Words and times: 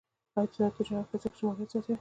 آزاد 0.41 0.51
تجارت 0.77 0.81
مهم 0.97 1.05
دی 1.11 1.17
ځکه 1.23 1.35
چې 1.37 1.43
مالیات 1.47 1.69
زیاتوي. 1.71 1.89